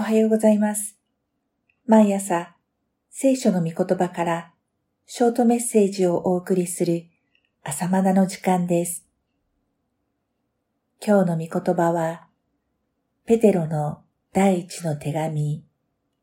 [0.00, 0.96] おはようございます。
[1.86, 2.56] 毎朝、
[3.10, 4.54] 聖書の御言葉から
[5.04, 7.04] ショートメッセージをお送りする
[7.62, 9.04] 朝マナの時間です。
[11.06, 12.28] 今日の御言葉は、
[13.26, 14.00] ペテロの
[14.32, 15.66] 第一の手紙、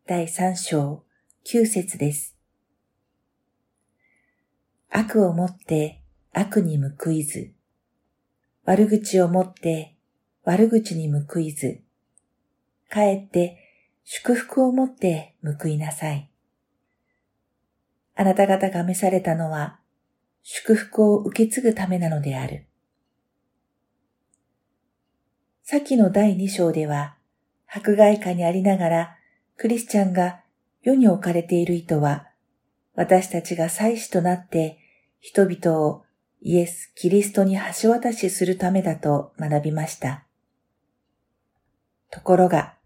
[0.07, 1.03] 第三章、
[1.43, 2.35] 九節です。
[4.89, 6.01] 悪をもって
[6.33, 7.51] 悪に報いず、
[8.65, 9.95] 悪口をもって
[10.45, 11.81] 悪口に報いず、
[12.89, 13.65] かえって
[14.09, 16.31] 祝福をもって報いなさい。
[18.15, 19.81] あなた方が召されたのは
[20.43, 22.67] 祝福を受け継ぐためなのである。
[25.61, 27.17] 先の第二章では、
[27.67, 29.17] 迫害下にありながら
[29.57, 30.39] クリスチャンが
[30.83, 32.29] 世に置かれている意図は、
[32.95, 34.79] 私たちが祭司となって
[35.19, 36.05] 人々を
[36.39, 40.23] イエス・キリストに橋渡しするためだと学びました。
[42.09, 42.76] ところが、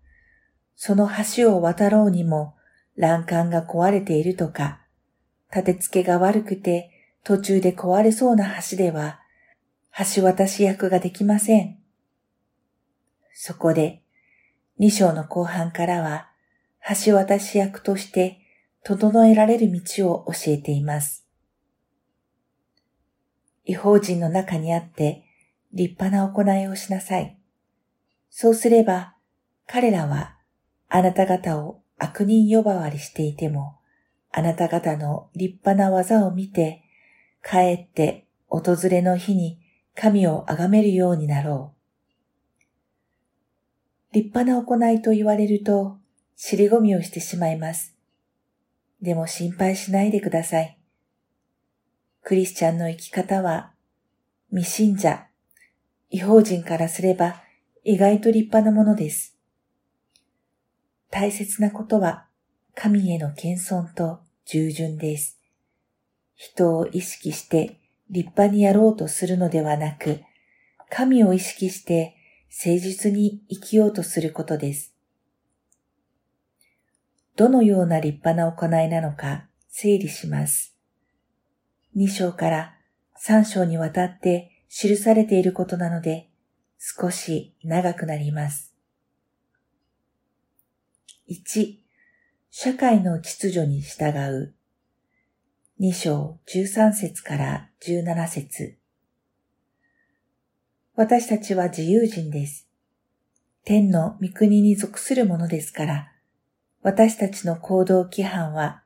[0.84, 2.56] その橋を渡ろうにも
[2.98, 4.82] 欄干が壊れているとか、
[5.54, 6.90] 立て付けが悪くて
[7.24, 9.20] 途中で壊れそうな橋では、
[10.16, 11.78] 橋渡し役ができません。
[13.32, 14.02] そこで、
[14.80, 16.32] 二章の後半からは、
[17.06, 18.40] 橋渡し役として
[18.84, 21.28] 整えられる道を教えています。
[23.66, 25.26] 違法人の中にあって
[25.74, 27.38] 立派な行いをしなさい。
[28.32, 29.14] そうすれば、
[29.68, 30.41] 彼らは
[30.94, 33.80] あなた方を悪人呼ばわりしていても、
[34.30, 36.84] あなた方の立派な技を見て、
[37.42, 39.58] かえって訪れの日に
[39.96, 41.74] 神を崇めるようになろ
[44.12, 44.16] う。
[44.16, 45.98] 立派な行いと言われると、
[46.36, 47.96] 尻込みをしてしまいます。
[49.02, 50.78] でも心配しないでください。
[52.22, 53.72] クリスチャンの生き方は、
[54.50, 55.26] 未信者、
[56.10, 57.42] 違法人からすれば
[57.86, 59.38] 意外と立派なものです。
[61.12, 62.26] 大切なことは
[62.74, 65.38] 神への謙遜と従順です。
[66.36, 67.78] 人を意識して
[68.10, 70.22] 立派にやろうとするのではなく、
[70.90, 72.16] 神を意識して
[72.50, 74.94] 誠実に生きようとすることです。
[77.36, 80.76] どのような立派な行いなのか整理します。
[81.96, 82.76] 2章から
[83.26, 86.30] 3章にわたって記されていることなので、
[86.80, 88.71] 少し長くなります。
[91.32, 91.78] 1、
[92.50, 94.54] 社会の秩序に従う。
[95.80, 98.78] 2章13節から17節
[100.94, 102.68] 私たちは自由人です。
[103.64, 106.12] 天の御国に属するものですから、
[106.82, 108.84] 私たちの行動規範は、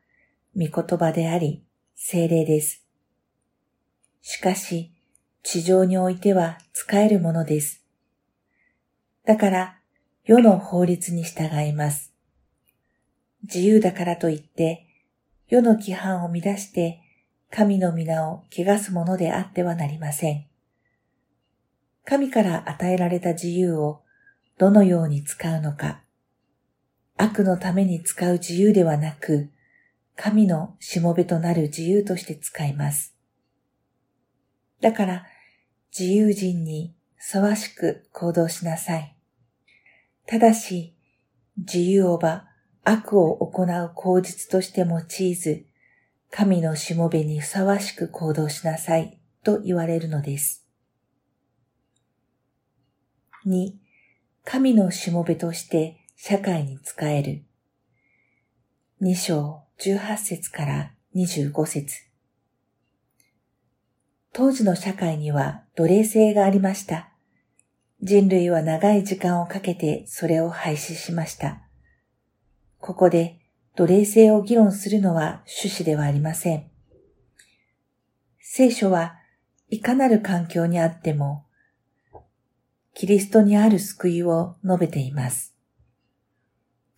[0.55, 1.63] 御言葉であり、
[1.95, 2.85] 精霊です。
[4.21, 4.91] しかし、
[5.41, 7.83] 地上においては使えるものです。
[9.25, 9.79] だから、
[10.25, 12.14] 世の法律に従います。
[13.45, 14.85] 自由だからといって、
[15.47, 17.01] 世の規範を乱して、
[17.51, 20.45] 神の皆を汚すものであってはなりません。
[22.03, 24.01] 神から与えられた自由を
[24.57, 26.01] どのように使うのか、
[27.17, 29.51] 悪のために使う自由ではなく、
[30.15, 33.15] 神のしもべとなる自由として使います。
[34.81, 35.25] だから、
[35.97, 39.15] 自由人にふさわしく行動しなさい。
[40.27, 40.95] ただし、
[41.57, 42.49] 自由をば
[42.85, 45.65] 悪を行う口実として用いず、
[46.29, 50.67] 神のしもべにふさわしく行動しなさいと言われるのです。
[53.47, 53.73] 2、
[54.43, 57.43] 神のしもべとして社会に仕える。
[59.01, 61.95] 2章18節から25節
[64.31, 67.09] 当時の社会には奴隷制がありました。
[68.01, 71.64] 人類は長い時間をかけてそれを廃止しました。
[72.85, 73.39] ここで
[73.75, 76.69] 奴隷制を議論するのは趣旨ではありません。
[78.39, 79.15] 聖書は
[79.71, 81.47] いかなる環境にあっても、
[82.93, 85.55] キリストにある救いを述べています。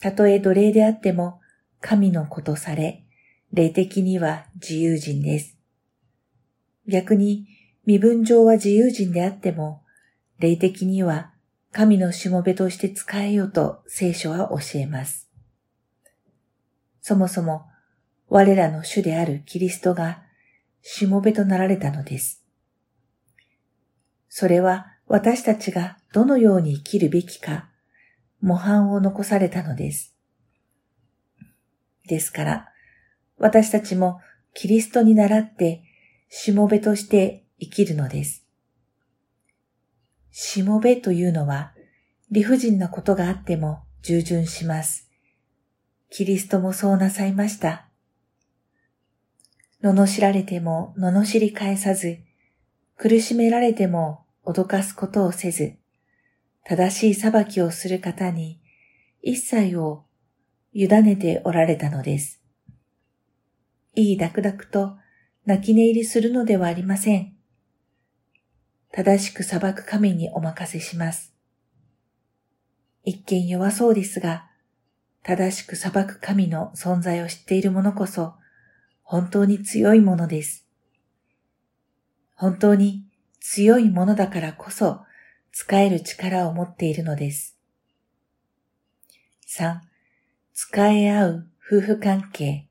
[0.01, 1.39] たとえ奴隷であっても
[1.79, 3.05] 神の子とされ、
[3.53, 5.57] 霊的には自由人です。
[6.85, 7.47] 逆に
[7.85, 9.83] 身分上は自由人であっても、
[10.40, 11.31] 霊的には
[11.72, 15.27] 神のしもべとして使えよと聖書は教えます。
[17.07, 17.61] そもそも
[18.27, 20.23] 我らの主であるキリストが
[20.81, 22.43] しもべとなられたのです。
[24.27, 27.69] それは私たちがどのように生きるべきか
[28.41, 30.17] 模範を残されたのです。
[32.09, 32.67] ですから、
[33.37, 34.19] 私たちも
[34.53, 35.83] キリストに倣って
[36.27, 38.45] しもべとして生きるのです。
[40.31, 41.71] しもべというのは
[42.31, 45.06] 理不尽なことがあっても従順します。
[46.09, 47.87] キリストもそうなさいました。
[49.83, 52.19] 罵られても罵り返さず、
[52.95, 55.75] 苦しめられても脅かすことをせず、
[56.63, 58.59] 正しい裁きをする方に
[59.21, 60.05] 一切を
[60.73, 62.41] 委ねておられたのです。
[63.95, 64.97] いい楽々と
[65.45, 67.33] 泣き寝入りするのではありません。
[68.91, 71.33] 正しく裁く神にお任せします。
[73.03, 74.47] 一見弱そうですが、
[75.28, 78.35] 正しく裁く神の存在を知っている者こそ、
[79.03, 80.66] 本当に強いものです。
[82.34, 83.03] 本当に
[83.41, 85.02] 強いものだからこそ、
[85.52, 87.58] 使える力を持っているのです。
[89.50, 89.82] 3.
[90.53, 92.70] 使え合う夫婦関係。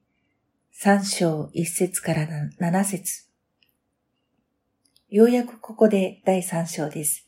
[0.82, 2.26] 3章1節から
[2.58, 3.26] 7節
[5.10, 7.26] ようやくここで第3章です。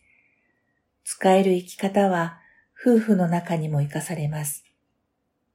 [1.05, 2.39] 使える生き方は
[2.83, 4.65] 夫婦の中にも活かされます。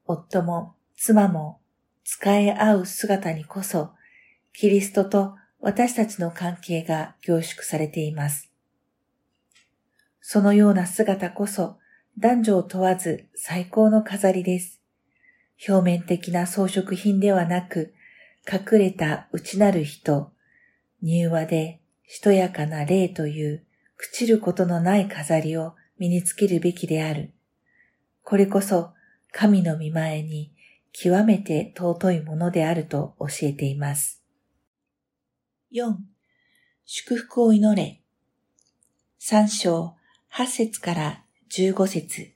[0.05, 1.59] 夫も妻も
[2.03, 3.91] 使え合う姿にこそ、
[4.53, 8.51] キリストと私たちの関係が凝縮されています。
[10.21, 11.77] そのような姿こそ
[12.17, 14.79] 男女を問わず最高の飾りです。
[15.67, 17.93] 表面的な装飾品ではなく、
[18.51, 20.31] 隠れた内なる人、
[21.01, 23.65] 柔和でしとやかな霊という
[23.97, 27.31] 朽ちることのない飾りを身につけるべきである。
[28.21, 28.91] これこそ
[29.33, 30.53] 神の見前に
[30.93, 34.23] 極めて尊いものであると教えています。
[35.73, 35.95] 4.
[36.85, 38.03] 祝福を祈れ。
[39.19, 39.95] 3章
[40.31, 42.33] 8節から15節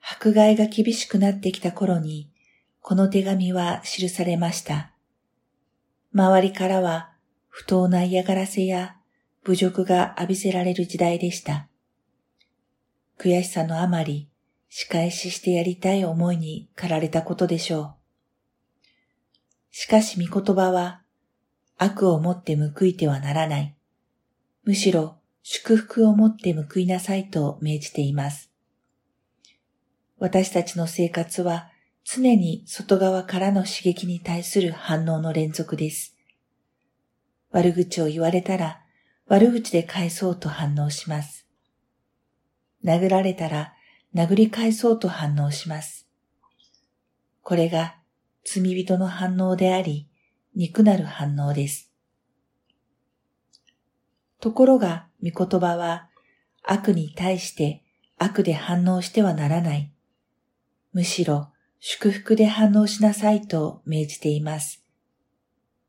[0.00, 2.30] 迫害が厳しくなってきた頃に、
[2.80, 4.92] この手紙は記されました。
[6.14, 7.12] 周りからは
[7.48, 8.96] 不当な嫌がらせや
[9.44, 11.68] 侮辱が浴びせられる時代でした。
[13.18, 14.30] 悔しさのあまり、
[14.76, 17.94] 仕返ししてやりたい思いに駆られたことでしょう。
[19.70, 21.02] しかし御言葉は、
[21.78, 23.76] 悪をもって報いてはならない。
[24.64, 28.50] むしろ祝福をもって報いなさいと命じています。
[30.18, 31.70] 私たちの生活は
[32.02, 36.16] 常に外側からの刺激に対する反応の連続です。
[37.52, 38.80] 悪口を言われたら
[39.28, 41.46] 悪口で返そうと反応します。
[42.84, 43.73] 殴られたら
[44.14, 46.06] 殴り返そうと反応します。
[47.42, 47.96] これが
[48.44, 50.08] 罪人の反応であり、
[50.54, 51.90] 憎なる反応です。
[54.40, 56.10] ところが、御言葉は
[56.62, 57.82] 悪に対して
[58.18, 59.90] 悪で反応してはならない。
[60.92, 61.48] むしろ
[61.80, 64.84] 祝福で反応しなさいと命じています。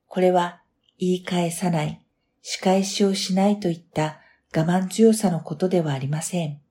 [0.07, 0.61] これは
[0.97, 2.01] 言い返さない、
[2.41, 4.19] 仕返しをしないといった
[4.55, 6.64] 我慢強さのことではありません。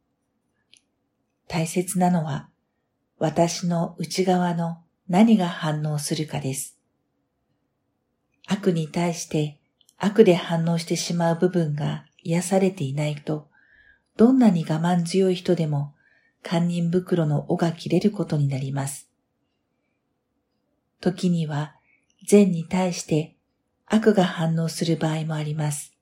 [1.48, 2.48] 大切なのは
[3.18, 6.78] 私の内側の何が反応するかです。
[8.46, 9.58] 悪に対して
[9.98, 13.48] 悪で反応してしまう部分が癒されていないと、
[14.16, 15.94] どんなに我慢強い人でも、
[16.42, 19.08] 堪忍袋の尾が切れることになります。
[21.00, 21.76] 時には、
[22.26, 23.36] 善に対して
[23.86, 25.94] 悪が反応する場合もあります。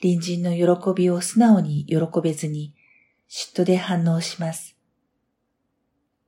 [0.00, 2.74] 隣人の喜びを素直に喜べずに、
[3.28, 4.76] 嫉妬で反応します。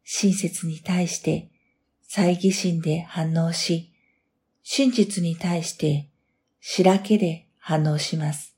[0.05, 1.51] 親切に対して
[2.09, 3.93] 猜疑心で反応し、
[4.63, 6.09] 真実に対して
[6.61, 8.57] 白けで反応します。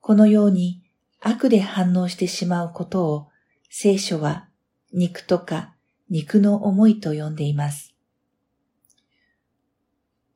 [0.00, 0.82] このように
[1.20, 3.28] 悪で反応してしまうことを
[3.68, 4.48] 聖書は
[4.92, 5.74] 肉とか
[6.08, 7.94] 肉の思いと呼んでいます。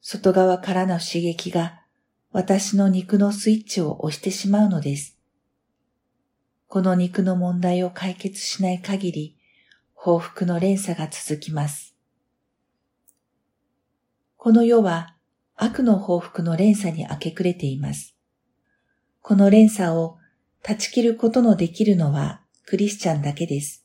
[0.00, 1.82] 外側からの刺激が
[2.32, 5.19] 私の肉のスイッチを押してしまうのです。
[6.70, 9.36] この肉の問題を解決しない限り
[9.92, 11.96] 報復の連鎖が続きます。
[14.36, 15.16] この世は
[15.56, 18.14] 悪の報復の連鎖に明け暮れています。
[19.20, 20.18] この連鎖を
[20.62, 23.84] 断ち切ることのできるのはクリスチャンだけです。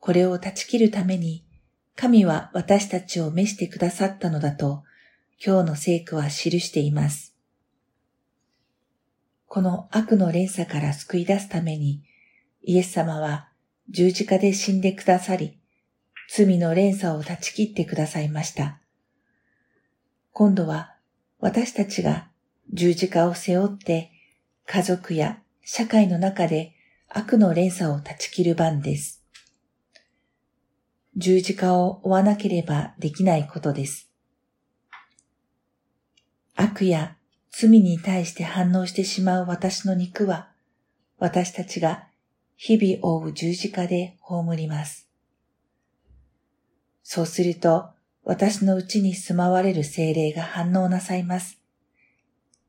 [0.00, 1.44] これを断ち切るために
[1.94, 4.82] 神は私たちを召してくださったのだと
[5.40, 7.31] 今日の聖句は記しています。
[9.54, 12.02] この悪の連鎖から救い出すために
[12.62, 13.50] イエス様は
[13.90, 15.58] 十字架で死んでくださり、
[16.30, 18.80] 罪の連鎖を断ち切ってくださいました。
[20.32, 20.96] 今度は
[21.38, 22.28] 私たちが
[22.72, 24.10] 十字架を背負って
[24.64, 26.74] 家族や社会の中で
[27.10, 29.22] 悪の連鎖を断ち切る番です。
[31.18, 34.10] 十字架を追わなければできないことです。
[36.56, 37.18] 悪や
[37.52, 40.48] 罪に対して反応してしまう私の肉は、
[41.18, 42.08] 私たちが
[42.56, 45.08] 日々追う十字架で葬ります。
[47.02, 47.90] そうすると、
[48.24, 51.60] 私のうちに住まわれる精霊が反応なさいます。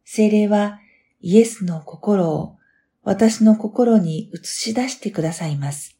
[0.03, 0.79] 精霊は
[1.21, 2.57] イエスの心を
[3.03, 5.97] 私の心に映し出してくださいます。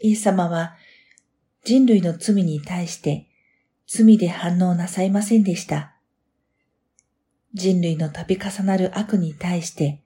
[0.00, 0.76] イエス様は
[1.64, 3.28] 人類の罪に対して
[3.86, 5.89] 罪で反応なさいませんでした。
[7.52, 10.00] 人類の度重なる悪に対して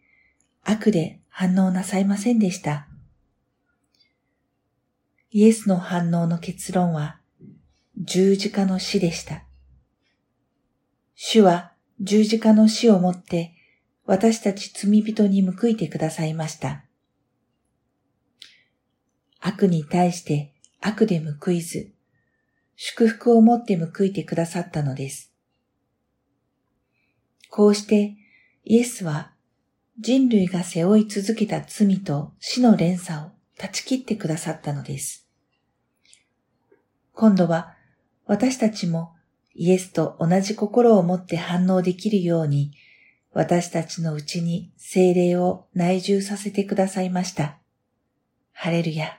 [0.63, 2.87] 悪で反応なさいませんでした。
[5.31, 7.19] イエスの反応の結論は
[7.99, 9.45] 十字架の死でした。
[11.15, 13.53] 主は十字架の死をもって
[14.07, 16.85] 私たち罪人に報いてくださいました。
[19.41, 21.93] 悪に対して悪で報いず、
[22.77, 25.34] 祝福をもって報いてくださったのです。
[27.51, 28.17] こうして
[28.65, 29.33] イエスは
[30.01, 35.29] 人類が背負い続けた罪と死の連鎖を断ち切ってくださったのです。
[37.13, 37.75] 今度は
[38.27, 39.15] 私たちも
[39.55, 42.73] イエスと同じ心を持って反応できるように、
[43.33, 47.59] 私たちのうちに精霊を内住させてくださいました。
[48.53, 49.19] ハレルヤ。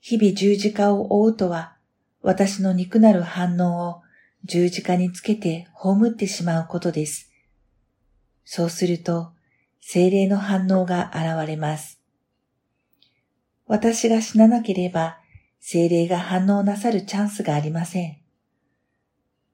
[0.00, 1.76] 日々十字架を追うとは、
[2.22, 4.02] 私の肉なる反応を
[4.46, 7.32] 十字架につけて葬ってしまうことです。
[8.44, 9.32] そうすると、
[9.80, 12.00] 精霊の反応が現れます。
[13.66, 15.18] 私が死ななければ、
[15.58, 18.18] 精霊が反応なさるチャンスがありません。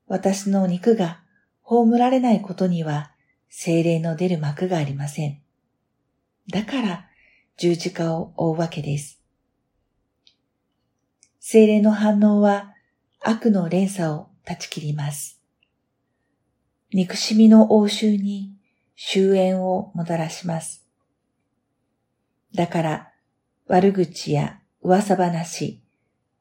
[0.06, 1.22] 私の肉が
[1.62, 3.12] 葬られないことには
[3.48, 5.40] 精霊の出る幕がありません。
[6.50, 7.06] だから
[7.56, 9.22] 十字架を追うわけです。
[11.40, 12.74] 精霊の反応は
[13.20, 15.40] 悪の連鎖を断ち切ります。
[16.92, 18.52] 憎しみの応酬に
[18.96, 20.86] 終焉をもたらします。
[22.54, 23.12] だから
[23.66, 25.80] 悪口や噂話、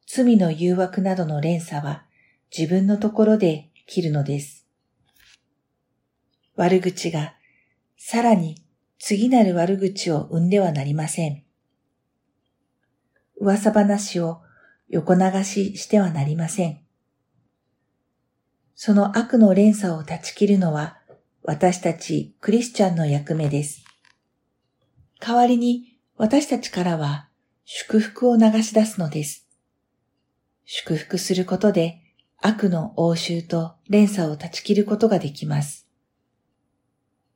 [0.06, 2.06] 罪の誘惑などの連鎖は
[2.56, 4.68] 自分のところで切るのです。
[6.56, 7.36] 悪口が
[7.96, 8.62] さらに
[9.00, 11.44] 次なる悪口を生んではなりません。
[13.40, 14.42] 噂話を
[14.90, 16.82] 横流ししてはなりません。
[18.84, 20.98] その悪の連鎖を断ち切るのは
[21.44, 23.86] 私たちクリスチャンの役目です。
[25.20, 27.30] 代わりに私たちからは
[27.64, 29.48] 祝福を流し出すのです。
[30.66, 32.02] 祝福することで
[32.42, 35.88] 悪の応酬と連鎖を断ち切ることができます。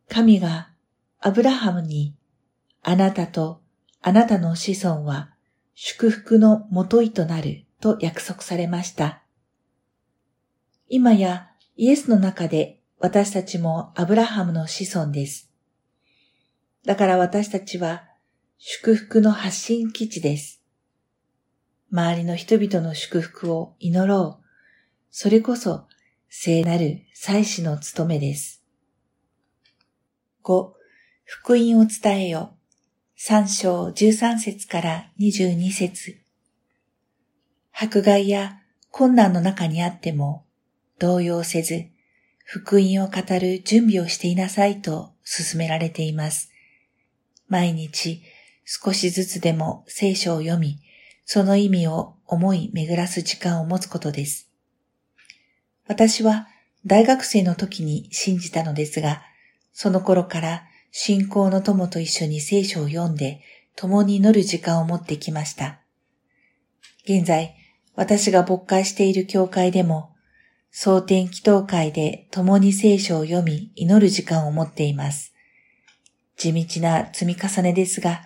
[0.10, 0.70] 神が
[1.20, 2.16] アブラハムに
[2.82, 3.62] あなたと
[4.02, 5.30] あなたの子孫は
[5.76, 9.25] 祝福のもといとなると約束されました。
[10.88, 15.52] 今やイエスの中で私たちもアブラハムの子孫です。
[16.86, 18.04] だから私たちは
[18.58, 20.62] 祝福の発信基地です。
[21.92, 24.46] 周りの人々の祝福を祈ろう。
[25.10, 25.88] それこそ
[26.30, 28.64] 聖なる祭司の務めです。
[30.44, 30.72] 5、
[31.24, 32.56] 福音を伝えよ。
[33.18, 36.20] 3章13節から22節
[37.72, 38.62] 迫害や
[38.92, 40.45] 困難の中にあっても
[41.00, 41.88] 動揺せず、
[42.44, 46.52] 福音を語る準備をしていなさいと勧められています。
[47.48, 48.22] 毎日
[48.66, 50.80] 少しずつでも聖書を読み、
[51.26, 54.50] その意味を思い巡らす時間を持つことです。
[55.88, 56.48] 私は
[56.86, 59.24] 大学生の時に信じたのですが、
[59.74, 63.42] その頃から信仰の友と一緒に聖書を読んで
[63.76, 65.82] 共に祈る時間を持ってきました。
[67.04, 67.56] 現在、
[67.96, 70.15] 私が牧会している教会でも、
[70.78, 75.34] 蒼天祈祷会で共に聖書を読み祈る時間を持っています。
[76.36, 78.24] 地道な積み重ねですが、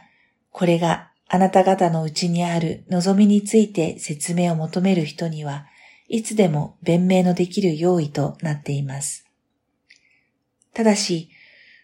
[0.50, 5.68] これがあなた方のうちにある望みについて説明を求める人には、
[6.08, 9.28] いつでも弁明のできる用意となっています。
[10.74, 11.30] ただし、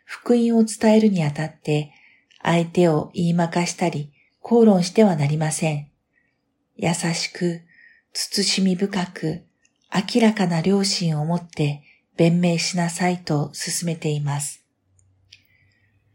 [0.04, 1.92] 福音を伝えるにあたって、
[2.42, 5.92] 相手を言いまかしたり、口論してはなりません。
[6.76, 7.62] 優しく、
[8.14, 9.44] 慎み深く、
[9.96, 11.82] 明らかな良心を持って
[12.18, 14.66] 弁明しなさいと進めています。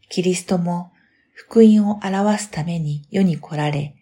[0.07, 0.91] キリストも
[1.33, 3.95] 福音を表すために世に来られ、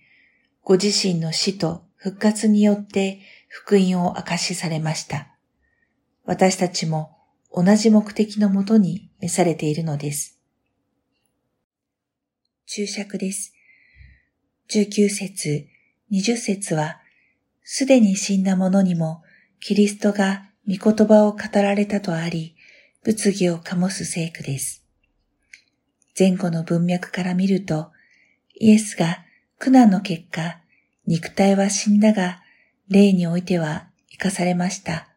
[0.63, 5.29] ご自身の死と復活によって福音を明かしされました。
[6.25, 7.17] 私たちも
[7.55, 10.37] 同じ目的のもとに召されているのです。
[12.65, 13.53] 注釈です。
[14.69, 15.67] 19節、
[16.11, 16.99] 20節は、
[17.63, 19.23] すでに死んだ者にも
[19.59, 22.55] キリストが御言葉を語られたとあり、
[23.03, 24.85] 物議を醸す聖句です。
[26.17, 27.91] 前後の文脈から見ると、
[28.55, 29.23] イエスが
[29.57, 30.59] 苦難の結果、
[31.05, 32.41] 肉体は死んだが、
[32.89, 35.09] 霊においては生かされました。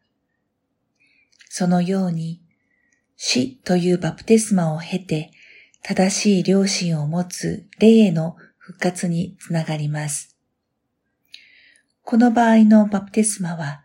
[1.49, 2.41] そのように、
[3.15, 5.31] 死というバプテスマを経て、
[5.83, 10.37] 正しい良心を持つ霊への復活につながります。
[12.01, 13.82] この場合のバプテスマは、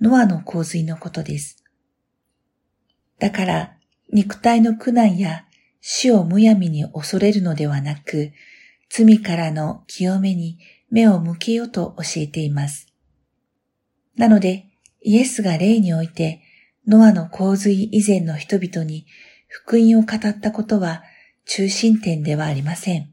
[0.00, 1.64] ノアの洪水のことです。
[3.18, 3.76] だから、
[4.12, 5.44] 肉体の苦難や
[5.80, 8.32] 死をむやみに恐れるのではなく、
[8.88, 10.58] 罪からの清めに
[10.90, 12.88] 目を向けようと教えています。
[14.16, 14.66] なので、
[15.02, 16.42] イエスが霊において、
[16.86, 19.06] ノアの洪水以前の人々に
[19.48, 21.02] 福音を語ったことは
[21.44, 23.12] 中心点ではありません。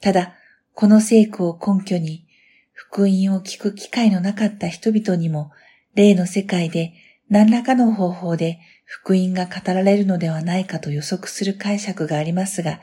[0.00, 0.34] ただ、
[0.74, 2.26] この聖句を根拠に、
[2.72, 5.50] 福音を聞く機会のなかった人々にも、
[5.94, 6.94] 霊の世界で
[7.28, 12.80] 何らかの方法で福音が語られるのではないかと予測する解釈がありますが、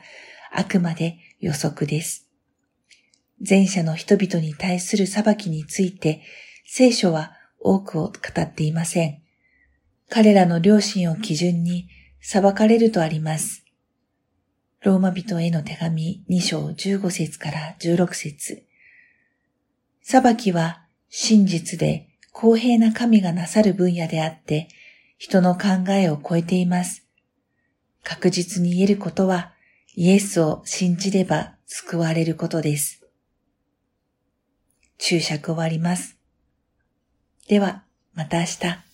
[0.52, 2.26] あくまで予測です。
[3.46, 6.22] 前者の人々に対する裁きについて、
[6.66, 8.12] 聖書は多くを語
[8.42, 9.22] っていません。
[10.08, 11.88] 彼らの良心を基準に
[12.20, 13.64] 裁かれるとあります。
[14.80, 18.64] ローマ人への手紙2章15節から16節
[20.02, 22.07] 裁きは真実で
[22.40, 24.68] 公平な神がなさる分野であって、
[25.16, 27.04] 人の考えを超えています。
[28.04, 29.54] 確実に言えることは、
[29.96, 33.04] イエスを信じれば救われることです。
[34.98, 36.16] 注釈終わります。
[37.48, 37.82] では、
[38.14, 38.87] また明日。